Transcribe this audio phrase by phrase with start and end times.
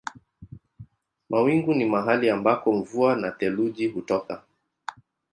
[1.29, 4.43] Mawingu ni mahali ambako mvua na theluji hutoka.